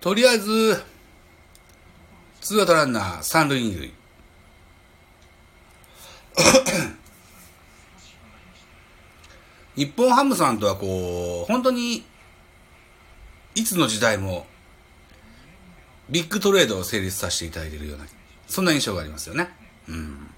[0.00, 0.82] とりあえず、
[2.40, 3.95] ツーアウトランナー、三塁二塁。
[9.76, 12.04] 日本ハムさんとはこう、本当に、
[13.54, 14.46] いつの時代も、
[16.08, 18.06] ビッグトレードを成立させていただいているような、
[18.46, 19.48] そんな印象がありますよね。
[19.88, 20.30] うん。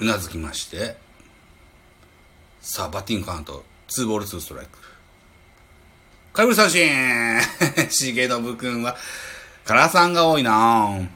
[0.00, 0.96] うなずきまして、
[2.60, 4.78] さあ、バッティングカウント、2ボール2ストライク。
[6.32, 8.96] 空振り三振 重信くんは、
[9.64, 11.10] カさんが多いなん？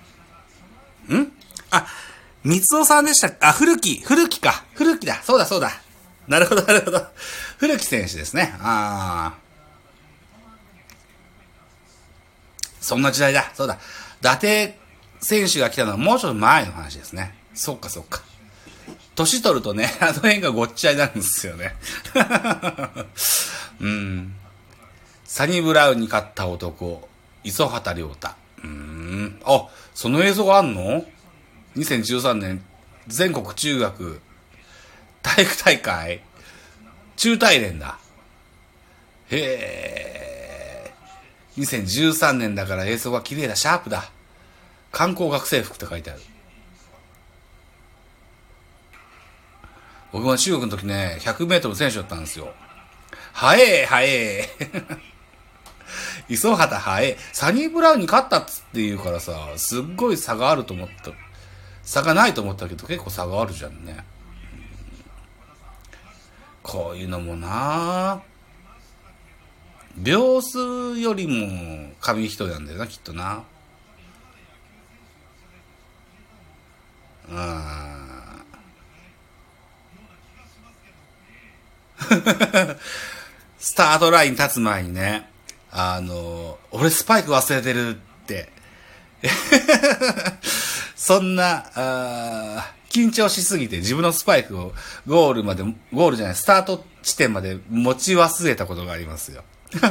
[1.70, 1.86] あ、
[2.42, 4.64] 三尾さんでしたあ、古木、古木か。
[4.74, 5.20] 古木だ。
[5.22, 5.72] そうだそうだ。
[6.28, 7.06] なるほど、なるほど。
[7.58, 8.54] 古木選手ですね。
[8.60, 9.44] ああ。
[12.80, 13.50] そんな時代だ。
[13.54, 13.74] そうだ。
[13.74, 14.74] 伊達
[15.20, 17.34] 選手が来たのはもうちょっと前の話ですね。
[17.54, 18.22] そっかそっか。
[19.14, 21.74] 年取るとね、あの辺がごっちゃになるんですよね。
[23.80, 24.34] うん。
[25.34, 27.08] サニ・ブラウンに勝った男、
[27.42, 28.28] 磯畑亮太。
[28.62, 29.40] うん。
[29.44, 31.04] あ、その映像があんの
[31.74, 32.64] ?2013 年、
[33.08, 34.20] 全国中学
[35.22, 36.20] 体育大会
[37.16, 37.98] 中大連だ。
[39.32, 40.94] へえ。
[41.58, 44.12] 2013年だから映像が綺麗だ、シャープだ。
[44.92, 46.20] 観光学生服って書いてある。
[50.12, 52.54] 僕は中国の時ね、100メートル選手だったんですよ。
[53.32, 54.48] はえはえ
[56.28, 61.12] 磯畑はえサニーブラウンに勝ったっつって言うからさ、すっごい差があると思った。
[61.82, 64.04] 差がないと思ったけど結構差があるじゃんね。
[66.62, 68.22] こういうのもな
[69.96, 73.44] 秒数よりも紙一重なんだよな、きっとな。
[77.28, 77.64] うん。
[83.58, 85.30] スタートライン立つ前にね、
[85.76, 88.48] あの、俺スパイク忘れてるって、
[90.94, 94.72] そんな、あ緊張しすぎて自分のスパイクを
[95.04, 99.42] ゴールまで、ゴールじゃない、スタート地点まで持ち忘れたことがありますよ。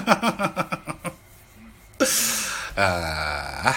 [2.78, 3.74] あ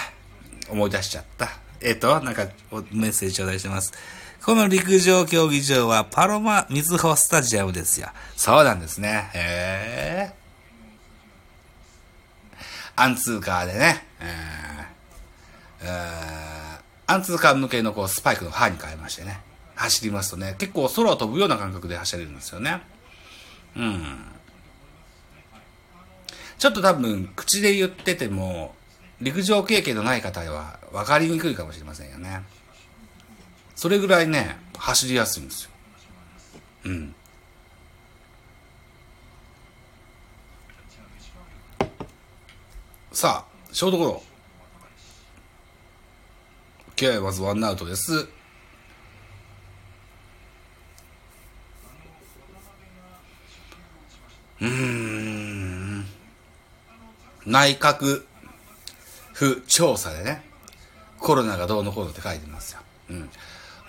[0.69, 1.49] 思い出しちゃった。
[1.81, 2.47] えっ、ー、と、なんか
[2.91, 3.91] メッセージ頂戴してます。
[4.45, 8.07] この陸上競技場はパロマ水穂スタジアムですよ。
[8.37, 9.29] そうなんですね。
[9.33, 10.36] へえ。
[12.99, 19.39] アンツーカーでね、えー、えー、アンツーカー向けのこうスパイクの刃に変えましてね、
[19.75, 22.81] 走りますとね、結構空を飛ぶような感覚で走れるんですよね。
[23.75, 24.03] うん。
[26.57, 28.73] ちょっと多分、口で言ってても、
[29.21, 32.41] 陸上経験のない方は分かりにくいかもしれませんよね。
[33.75, 35.69] それぐらいね、走りやすいんですよ。
[36.85, 37.15] うん。
[43.19, 44.23] さあ、ショートゴロ。
[46.95, 48.29] OK、まずワンアウトです。
[54.61, 56.05] うん。
[57.47, 58.23] 内閣
[59.33, 60.43] 府調査でね、
[61.17, 62.81] コロナがどうのこうのって書いてますよ。
[63.09, 63.29] うん。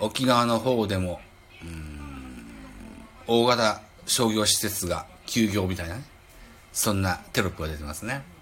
[0.01, 1.21] 沖縄の方でも、
[1.62, 2.47] うん、
[3.26, 6.05] 大型商業施設が休業みたいなね、
[6.72, 8.38] そんなテロップが出てますね。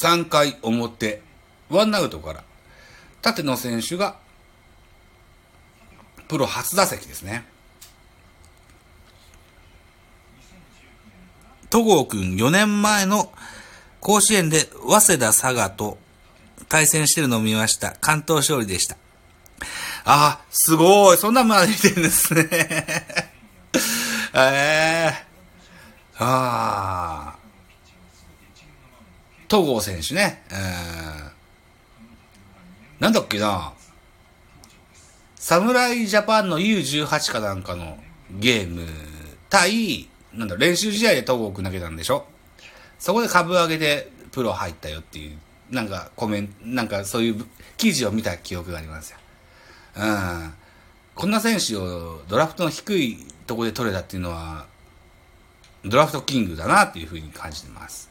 [0.00, 1.20] 3回表、
[1.68, 2.42] ワンアウトから、
[3.20, 4.16] 縦の選手が、
[6.26, 7.44] プロ初打席ですね。
[11.68, 13.30] 戸郷くん4年前の
[14.00, 15.98] 甲子園で早稲田佐賀と
[16.70, 17.94] 対戦してるのを見ました。
[18.00, 18.96] 関東勝利でした。
[20.06, 21.18] あ、すごい。
[21.18, 22.48] そんなまで見てるんですね。
[22.50, 23.06] え
[24.32, 27.39] えー、ああ。
[29.50, 30.44] 戸郷選手ね。
[30.52, 31.32] えー、
[33.02, 33.72] なんだっけな。
[35.34, 37.98] 侍ジャパンの U18 かなんかの
[38.30, 38.86] ゲーム
[39.48, 42.26] 対、なんだ、練習試合で戸郷くん投げたんでしょ
[43.00, 45.38] そこで株上げでプロ入ったよっていう、
[45.68, 47.44] なんかコメント、なんかそういう
[47.76, 49.18] 記事を見た記憶がありますよ。
[49.96, 50.54] うん。
[51.16, 54.66] こんな選手をドラフトの低いところで取れたっていうのは、
[55.84, 58.09] ドラフトキングだなっていうふうに感じてます。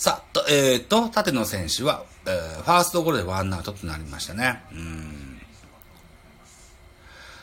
[0.00, 4.62] さあ、と、えっ、ー、と、縦の選手は、えー、ファーストゴロでワンアウトとなりましたね。
[4.72, 5.42] うん。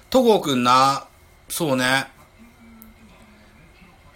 [0.09, 1.05] 戸郷くんな、
[1.49, 2.07] そうね。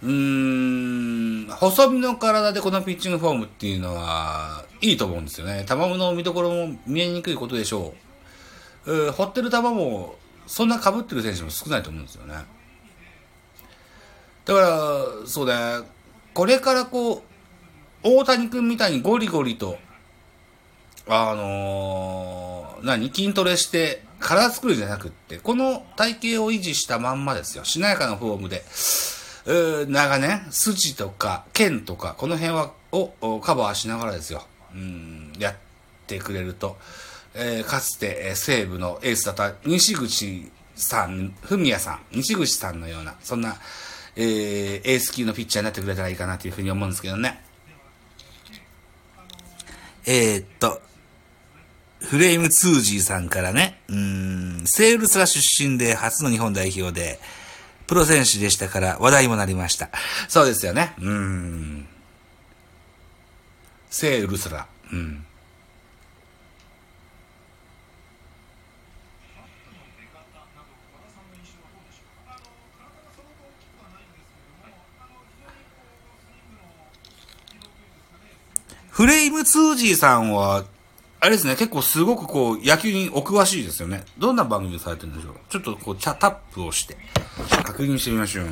[0.02, 5.64] うーん、細身の体でこのピッチングフォームっていうのは、いいと思うんですよね。
[5.68, 7.94] 球の見どころも見えにくいことでしょ
[8.84, 8.92] う。
[8.92, 10.16] えー、掘ってる球も、
[10.48, 12.34] そんな被ってる選手も少ないと思うんですよね。
[14.46, 15.84] だから、そうだ、
[16.34, 17.31] これからこう、
[18.02, 19.78] 大谷君みたいにゴリゴリと、
[21.08, 27.64] あのー、何、筋トレして、体作るじゃなくって、この体型を維持したまんまですよ。
[27.64, 28.64] しなやかなフォームで、
[29.46, 34.46] う長年、筋とか剣とか、この辺は、をカバーしながらですよ。
[34.74, 35.54] うん、やっ
[36.06, 36.76] てくれると、
[37.34, 43.56] えー、かつて、えー、西武のエースだった西口さん、文也さん、西口さんのような、そんな、
[44.16, 44.24] えー、
[44.84, 47.42] エース級のピッチャーになってくれたらいいかなというふうに思うんですけどね。
[50.06, 50.80] えー、っと、
[52.00, 57.20] フレームツージーさんからね、うん、セールスラ出身で初の日本代表で、
[57.86, 59.90] プロ選手でしたから話題もなりました。
[60.28, 60.94] そうですよね。
[61.00, 61.86] うん。
[63.90, 64.66] セールスラ。
[64.92, 65.24] うん。
[78.92, 80.64] フレイムツージーさんは、
[81.18, 84.04] あれですね、結構すごくこう、野球にお詳しいですよね。
[84.18, 85.34] どんな番組されてるんでしょう？
[85.48, 86.96] ちょっとこう、チャタップをして、
[87.64, 88.46] 確認してみましょう。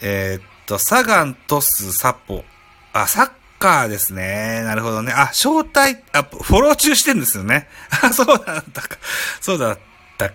[0.00, 2.44] えー、っと、サガン、トス、サポ。
[2.92, 4.62] あ、サッカーですね。
[4.62, 5.12] なるほどね。
[5.12, 7.68] あ、招待、あ、フォロー中してんですよね。
[8.00, 8.96] あ、そうなんだか。
[9.40, 9.78] そうだっ
[10.18, 10.30] た。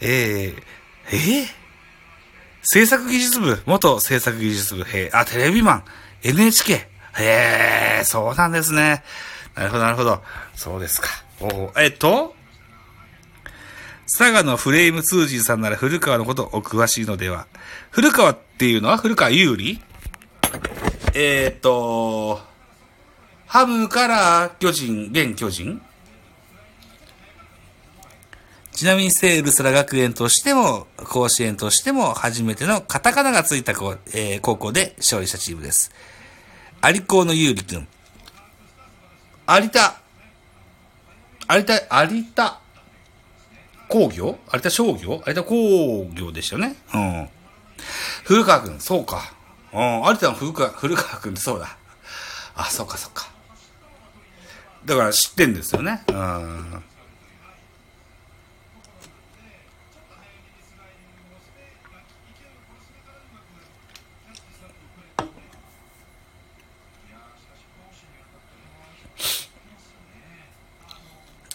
[0.00, 0.62] えー、
[1.10, 1.46] えー、
[2.62, 5.84] 制作技術部、元制作技術部、へあ、テレビマン、
[6.22, 6.94] NHK。
[7.18, 9.02] へえ、そうなんですね。
[9.54, 10.22] なるほど、なるほど。
[10.54, 11.08] そうですか。
[11.40, 12.34] おえっと、
[14.18, 17.46] 佐賀のフレーム通じさんなら古川のことお詳しいのでは。
[17.90, 19.80] 古川っていうのは古川有利？
[21.14, 22.40] えー、っと、
[23.46, 25.80] ハムから巨人、現巨人
[28.72, 35.90] ちなみにセールスラ学園としても、甲子園としても初めてのカタカナがついた、えー、高校で勝利したチームです。
[36.88, 37.88] 有高のゆうりくん。
[39.48, 39.96] 有田、
[41.50, 42.60] 有田、有田
[43.88, 44.38] 工業？
[44.52, 45.22] 有田商業？
[45.26, 46.76] 有田工業でしたよね。
[46.94, 47.28] うん。
[48.24, 49.32] 古川くん、そうか。
[49.72, 51.76] うん、有田の古川、古川くんそうだ。
[52.54, 53.30] あ、そうかそうか。
[54.84, 56.04] だから知ってんですよね。
[56.08, 56.84] うん。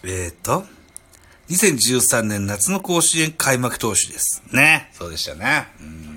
[0.04, 0.66] えっ、ー、と、
[1.49, 4.41] 2013年夏の甲子園開幕投手です。
[4.52, 4.89] ね。
[4.93, 5.68] そうでしたね。
[5.80, 6.12] うん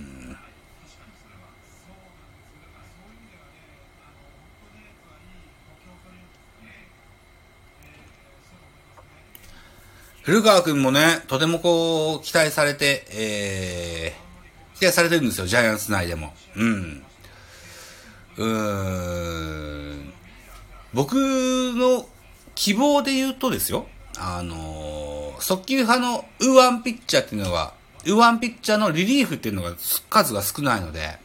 [10.24, 16.32] 古川くんもね、とてもこう、期待されて、えー、期待されてるんですよ、ジャイアンツ内でも。
[16.56, 17.02] うん。
[18.38, 20.12] うーん。
[20.94, 22.08] 僕の
[22.54, 23.86] 希望で言うとですよ、
[24.18, 27.74] あのー、速球派のウーワンピッチャーっていうのは、
[28.04, 29.74] ウーワンピッチャーのリリーフっていうのが
[30.10, 31.18] 数が少ないので、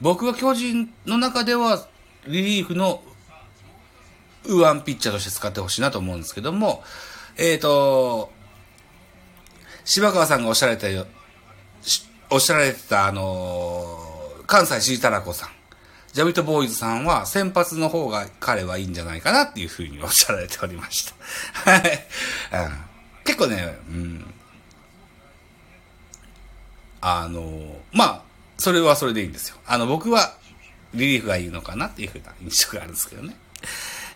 [0.00, 1.86] 僕は巨人の中では
[2.26, 3.02] リリーフの
[4.44, 6.82] ウーワンピッチャーとして使ってほしいなと思うんですけども、
[7.36, 8.30] えっ、ー、と、
[9.84, 11.06] 柴川さんがおっしゃられたよ、
[12.30, 15.63] おっしゃられてた、あのー、関西シータラコさん。
[16.14, 21.14] ジャビットボーイズさんは先発の方が彼はいいんじゃないかなっていうふうにおっしゃられておりました。
[21.72, 22.06] はい。
[23.24, 24.34] 結構ね、うん。
[27.00, 28.22] あの、まあ、
[28.58, 29.56] それはそれでいいんですよ。
[29.66, 30.36] あの、僕は
[30.94, 33.36] リリーフがいいのかなっていうふうな印象があるんですけどね。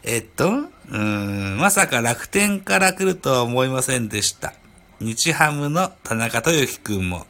[0.04, 4.54] えっと、うーん、まさか楽天から来るとは思いませんでした。
[5.00, 7.26] 日ハムの田中豊樹くんも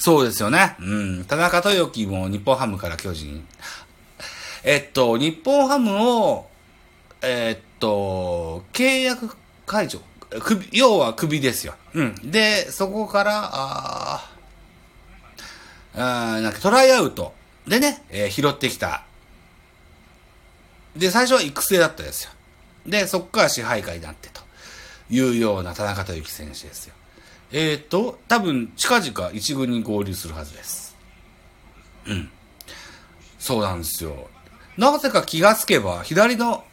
[0.00, 0.76] そうですよね。
[0.80, 1.24] うん。
[1.26, 3.46] 田中豊樹も日本ハムから巨人。
[4.64, 6.48] えっと、日本ハムを、
[7.22, 9.36] えっと、契約
[9.66, 10.00] 解除。
[10.40, 11.74] 首、要は首ですよ。
[11.92, 12.14] うん。
[12.30, 14.30] で、そこから、あ
[15.94, 17.34] あなんかトライアウト
[17.66, 19.04] でね、えー、拾ってきた。
[20.96, 22.30] で、最初は育成だったですよ。
[22.86, 24.40] で、そこから支配下になってと。
[25.10, 26.94] いうような田中豊樹選手ですよ。
[27.52, 30.96] えっ、ー、と、多分、近々一軍に合流するはずです。
[32.06, 32.30] うん。
[33.38, 34.28] そうなんですよ。
[34.76, 36.64] なぜか気がつけば、左の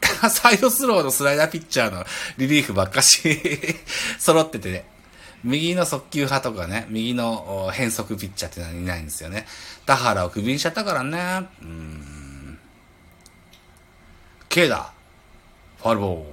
[0.30, 2.04] サイドスローのスライダーピッチャーの
[2.36, 3.40] リリーフばっかし
[4.18, 4.84] 揃っててね。
[5.44, 9.46] 右の速球派とかね、右の変則ピッチャーってのはいないんですよね。
[9.86, 11.46] 田原をクビにしちゃったからね。
[11.62, 12.58] うん。
[14.48, 14.92] K だ。
[15.78, 16.24] ファルボー。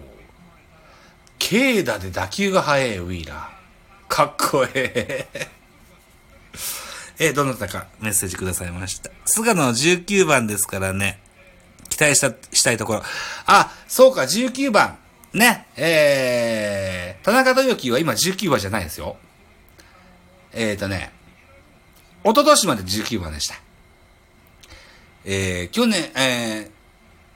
[1.37, 3.54] K だで打球が速いウィーラー。
[4.15, 5.47] かっこええ。
[7.19, 9.11] えどなたかメッセージくださいました。
[9.25, 11.19] 菅野19番ですからね。
[11.89, 13.03] 期待した、したいところ。
[13.45, 14.97] あ、そうか、19番。
[15.33, 19.17] ね、えー、田中豊樹は今19番じゃないですよ。
[20.53, 21.11] えーとね、
[22.23, 23.55] 一昨年まで19番でした。
[25.25, 26.71] えー、去年、え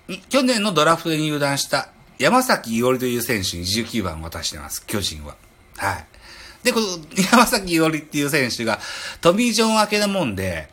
[0.07, 5.35] ー、去年のドラフトで入団した山崎伊織という選手に19番を渡してます、巨人は。
[5.75, 6.18] はい。
[6.63, 6.87] で、この
[7.31, 8.79] 山崎伊織っていう選手が
[9.21, 10.69] トミー・ジョン明けなもんで、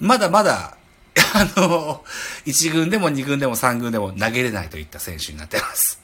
[0.00, 0.76] まだまだ
[1.34, 2.04] あの、
[2.46, 6.00] 1軍でも2軍でも3軍でも投げれないといった選手になってます。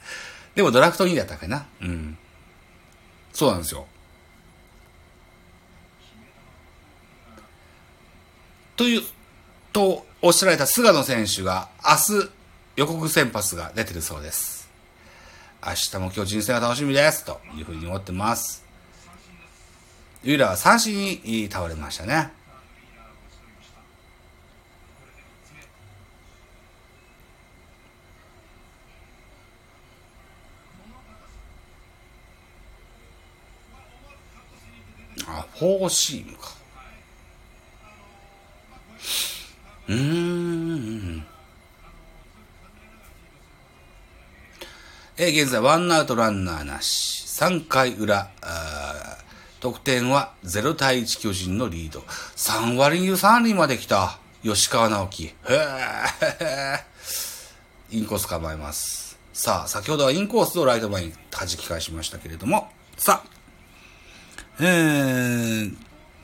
[0.55, 1.67] でもドラフト2位だったかな。
[1.81, 2.17] うん。
[3.33, 3.87] そうなんですよ。
[8.75, 9.01] という、
[9.73, 12.29] とおっしゃられた菅野選手が明日
[12.75, 14.69] 予告先発が出てるそうです。
[15.65, 17.25] 明日も巨人戦が楽しみです。
[17.25, 18.68] というふうに思ってます。
[20.23, 22.31] ユーラは三振に倒れましたね。
[35.25, 36.53] あ、フォーシームか。
[39.87, 41.25] うん。
[45.17, 47.25] え、現在、ワンアウトランナーなし。
[47.25, 48.31] 3回裏、
[49.59, 51.99] 得点は0対1巨人のリード。
[52.35, 54.19] 3割に3厘まで来た。
[54.43, 55.25] 吉川直樹。
[55.25, 56.85] へえ。
[57.91, 59.17] インコース構えます。
[59.33, 62.71] さあ、先ほどはインコースをライト前に弾き返しましたけれども。
[62.97, 63.39] さあ、
[64.61, 65.75] えー、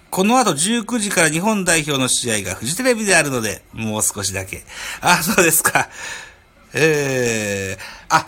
[0.09, 4.63] この後19時から日本代表の試合がフジテレビであるので、もう少しだけ。
[5.01, 5.89] あ、そうですか。
[6.73, 8.27] えー、あ、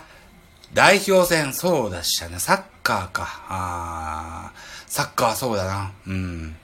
[0.74, 2.38] 代表戦、そうだしたね。
[2.38, 3.42] サッカーか。
[3.48, 5.92] あー、サッカーそうだな。
[6.06, 6.56] うん。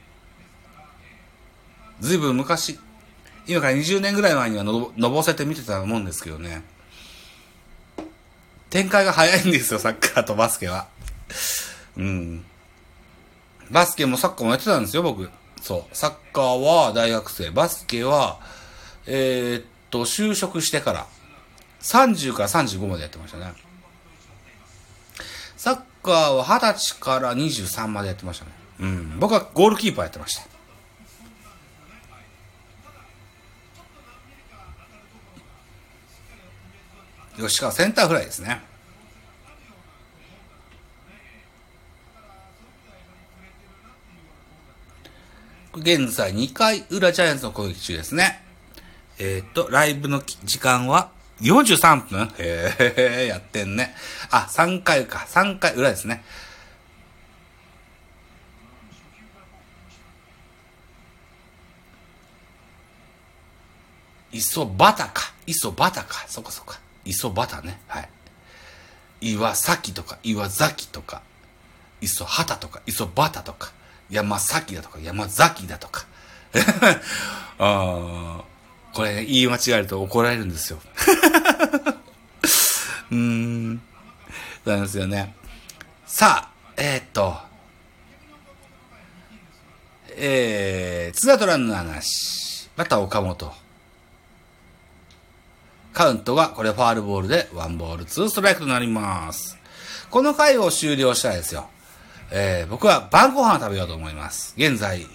[2.01, 2.79] ずいぶん昔、
[3.47, 6.63] 今から20年ぐらい前にはののぼせて見てたと思うんですけどね。
[8.71, 10.89] 展開が早いんですよ、サッカーとバスケは。
[11.97, 12.45] うん。
[13.71, 15.31] バスケもサッカーもやってたんですよ、僕。
[15.63, 15.97] そう。
[15.97, 17.51] サッカーは大学生。
[17.51, 18.41] バスケは、
[19.07, 21.07] えー、っと、就職してから、
[21.83, 23.53] 30から35までやってましたね。
[26.05, 28.51] カーは20歳から23までやってましたね。
[28.81, 29.19] うん。
[29.19, 30.43] 僕はゴールキーパーやってました。
[37.37, 38.61] 吉川センターフライですね。
[45.77, 48.45] 現在2回裏ジャイアンツの攻撃中ですね。
[49.19, 51.11] えー、っと、ライブの時間は
[51.41, 52.33] 43分？
[52.39, 53.95] へえ、やってんね。
[54.31, 55.27] あ、3回か。
[55.29, 56.25] 3回裏ですね。
[64.33, 65.33] 磯バタか。
[65.47, 66.25] 磯バタか。
[66.29, 66.75] そこそこ。
[67.05, 67.81] 磯バタね。
[67.89, 68.09] はい。
[69.21, 71.23] 岩崎とか、岩崎とか、
[72.01, 73.73] 磯畑とか、磯バタとか。
[74.11, 76.07] 山崎だとか山崎だとか。
[77.59, 78.45] ああ
[78.95, 80.79] これ、ね、言い間違えると怒られるんですよ。
[83.11, 83.83] うーん。
[84.65, 85.35] そうなんですよね。
[86.07, 87.37] さあ、えー、っと、
[90.17, 92.71] えー、ツーアトランナーなし。
[92.77, 93.53] また岡本。
[95.93, 99.59] カウントが、これファールボールで、ワンボール、ツーストライクとなります。
[100.11, 101.69] この回を終了したいですよ。
[102.31, 104.55] えー、僕は晩ご飯を食べようと思います。
[104.57, 105.07] 現在、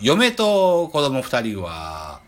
[0.00, 2.20] 嫁と子供二人は、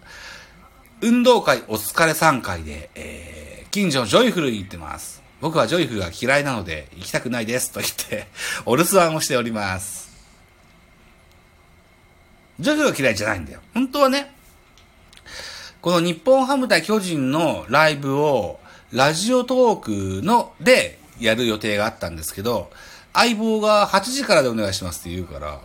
[1.01, 5.23] 運動会お疲れさん会で、えー、近所のジョイフルに行ってます。
[5.41, 8.29] 僕はジョイフルが嫌いなので行きたくないですと言って、
[8.65, 10.11] お留守番をしております。
[12.61, 13.61] ジョイフルが嫌いじゃないんだよ。
[13.75, 14.35] 本当はね、
[15.83, 18.59] この日本ハム対巨人のライブを
[18.91, 22.71] ラジオトークのでやる予定があったんですけど、
[23.13, 25.61] 相棒が8時からでお願いしますって言うから、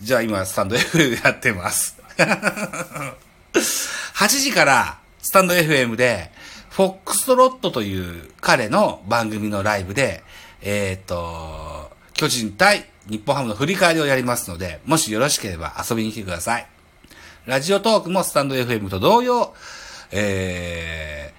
[0.00, 1.96] じゃあ今スタンド F やってます。
[3.56, 6.30] 8時からスタンド FM で、
[6.70, 10.22] フォックストロットという彼の番組のライブで、
[10.62, 16.66] えー、っと、巨人対日本ハムの振り返りをやりますので、もしよろしければ遊びに来てください。
[17.46, 19.54] ラジオトークもスタンド FM と同様、
[20.10, 21.32] え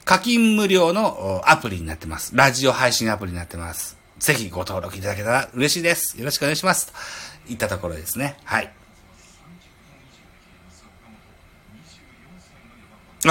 [0.00, 2.36] ー、課金無料のアプリになってます。
[2.36, 3.96] ラジオ配信アプリになってます。
[4.18, 6.18] ぜひご登録いただけたら嬉しいです。
[6.18, 6.92] よろしくお願いします。
[7.46, 8.36] といったところですね。
[8.44, 8.83] はい。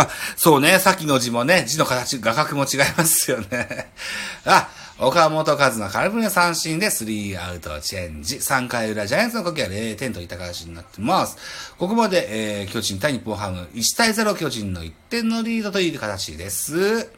[0.02, 0.80] あ、そうね。
[0.80, 3.91] さっきの字もね、字の形、画角も違いますよね。
[4.46, 4.70] あ、
[5.00, 8.38] 岡本和の空振りの三振で3アウトチェンジ。
[8.38, 11.38] 3回裏、ジャイアンツの時は0点といった形になってます。
[11.78, 17.10] ここまで、えー、巨人対日本ハム、1対0巨人の1点のリードという形です。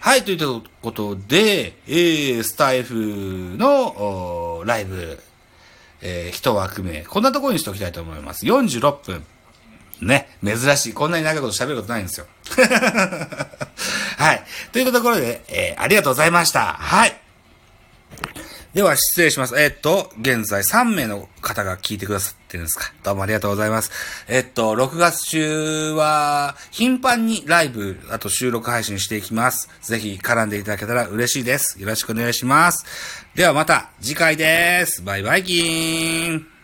[0.00, 5.18] はい、ということで、えー、スタイフの、ライブ、
[6.00, 8.46] えー、一枠目、こんなところにしておきたいと思います。
[8.46, 9.24] 46分。
[10.00, 10.92] ね、珍しい。
[10.92, 12.26] こんなに長いこと喋ることないんですよ。
[14.16, 14.44] はい。
[14.72, 16.74] といったところで、えー、ありがとうございました。
[16.78, 17.16] はい。
[18.74, 19.58] では、失礼します。
[19.58, 22.92] えー、っと、現在3名の方が聞いてくださってるんですか？
[23.02, 23.90] どうもありがとうございます。
[24.28, 29.68] えー、っと、6月中は、頻繁にライブ、あと収録配信していきます。
[29.82, 31.80] ぜひ絡んでいただけたら嬉しいです。
[31.80, 32.84] よろしくお願いします。
[33.34, 35.02] ではまた次回です。
[35.02, 36.57] バイバイキーン。